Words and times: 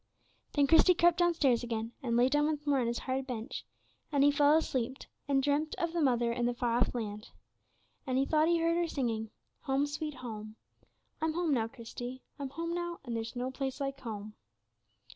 Then 0.53 0.65
Christie 0.65 0.95
crept 0.95 1.19
downstairs 1.19 1.61
again, 1.61 1.91
and 2.01 2.17
lay 2.17 2.27
down 2.27 2.47
once 2.47 2.65
more 2.65 2.79
on 2.79 2.87
his 2.87 2.97
hard 2.97 3.27
bench, 3.27 3.63
and 4.11 4.23
he 4.23 4.31
fell 4.31 4.57
asleep, 4.57 4.97
and 5.27 5.43
dreamt 5.43 5.75
of 5.77 5.93
the 5.93 6.01
mother 6.01 6.31
in 6.31 6.47
the 6.47 6.55
far 6.55 6.79
off 6.79 6.95
land. 6.95 7.29
And 8.07 8.17
he 8.17 8.25
thought 8.25 8.47
he 8.47 8.57
heard 8.57 8.77
her 8.77 8.87
singing, 8.87 9.29
"'Home, 9.65 9.85
sweet 9.85 10.15
Home,' 10.15 10.55
I'm 11.21 11.33
home 11.33 11.53
now, 11.53 11.67
Christie; 11.67 12.23
I'm 12.39 12.49
home 12.49 12.73
now, 12.73 12.99
and 13.05 13.15
there's 13.15 13.35
no 13.35 13.51
place 13.51 13.79
like 13.79 13.99
home." 13.99 14.33